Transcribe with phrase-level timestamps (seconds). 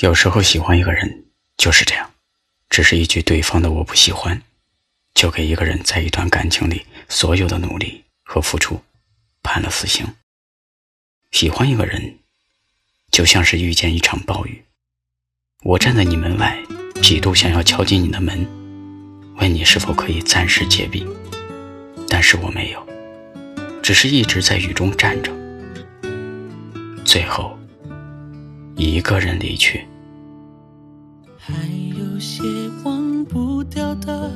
[0.00, 1.24] 有时候喜欢一个人
[1.56, 2.10] 就是这样，
[2.68, 4.42] 只是一句对方的“我不喜欢”，
[5.14, 8.82] 就给一个人在一段感情里所有的努力和付出
[9.42, 10.06] 判了死刑。
[11.30, 12.18] 喜欢一个人，
[13.10, 14.62] 就像是遇见一场暴雨，
[15.62, 16.62] 我站在你门外，
[17.02, 18.46] 几度想要敲进你的门，
[19.36, 21.06] 问你是否可以暂时解闭，
[22.06, 22.86] 但是我没有，
[23.82, 25.32] 只是一直在雨中站着，
[27.02, 27.55] 最后。
[28.76, 29.86] 一个人离去，
[31.38, 31.54] 还
[31.98, 32.42] 有些
[32.84, 34.30] 忘不掉的，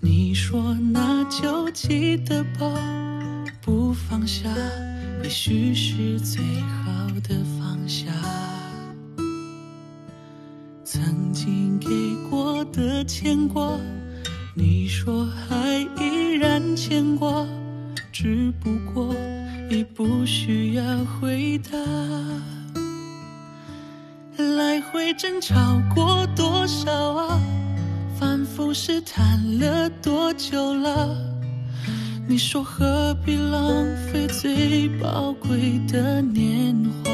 [0.00, 2.68] 你说那就记得吧。
[3.60, 4.48] 不放下，
[5.24, 8.06] 也许是最好的放下。
[10.84, 11.88] 曾经给
[12.30, 13.76] 过的牵挂，
[14.54, 17.44] 你说还依然牵挂，
[18.12, 19.12] 只不过
[19.68, 21.76] 已不需要回答。
[24.76, 25.54] 还会争吵
[25.94, 27.40] 过多少啊？
[28.20, 31.16] 反复试探了多久了？
[32.28, 37.10] 你说何必浪费最宝贵的年华？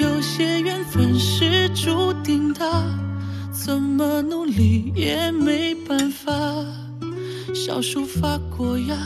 [0.00, 2.68] 有些缘分是注定的，
[3.52, 6.32] 怎么努力也没办法。
[7.54, 8.96] 小树发过芽，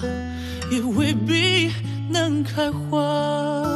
[0.73, 1.71] 也未必
[2.09, 3.76] 能开花。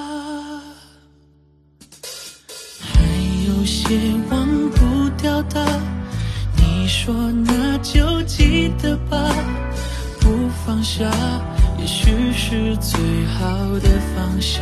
[3.91, 3.97] 也
[4.29, 5.67] 忘不掉的，
[6.55, 9.17] 你说那就记得吧。
[10.21, 10.29] 不
[10.65, 11.03] 放下，
[11.77, 12.97] 也许是最
[13.37, 13.49] 好
[13.79, 14.61] 的放下。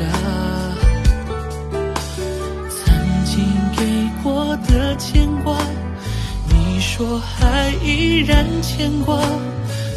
[2.71, 3.45] 曾经
[3.77, 5.55] 给过的牵挂，
[6.47, 9.21] 你说还依然牵挂，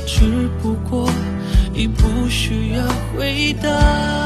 [0.06, 1.08] 只不过
[1.72, 2.84] 已不需要
[3.16, 4.21] 回答。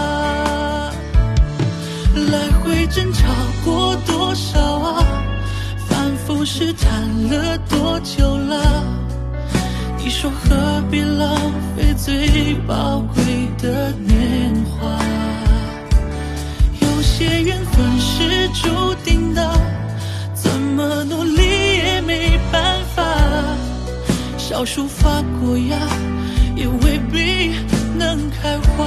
[2.97, 3.29] 争吵
[3.63, 5.05] 过多少啊？
[5.87, 8.83] 反复试探了多久了？
[9.99, 11.37] 你说何必浪
[11.77, 13.23] 费最宝贵
[13.59, 14.99] 的年华？
[16.81, 19.47] 有些缘分是注定的，
[20.33, 23.05] 怎么努力也没办法。
[24.39, 25.77] 小树发过芽，
[26.57, 27.53] 也未必
[27.99, 28.87] 能开花。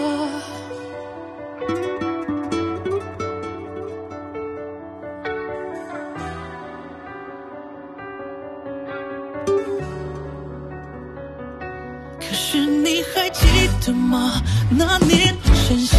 [12.51, 13.45] 是你还记
[13.85, 14.43] 得吗？
[14.71, 15.97] 那年盛夏，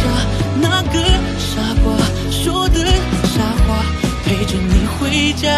[0.61, 0.99] 那个
[1.39, 1.97] 傻瓜
[2.29, 2.85] 说的
[3.33, 3.83] 傻话，
[4.23, 5.49] 陪着你回家，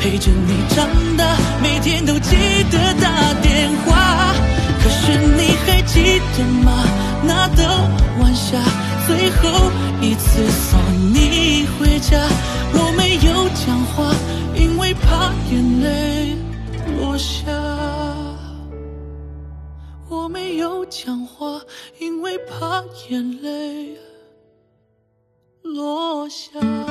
[0.00, 0.88] 陪着你长
[1.18, 2.34] 大，每天都记
[2.70, 4.34] 得打电话。
[4.82, 6.82] 可是你还记得吗？
[7.24, 7.86] 那道
[8.18, 8.56] 晚霞，
[9.06, 9.70] 最后
[10.00, 10.80] 一次送
[11.12, 12.16] 你回家，
[12.72, 13.07] 我没
[20.88, 21.62] 讲话，
[21.98, 23.98] 因为怕眼泪
[25.62, 26.87] 落下。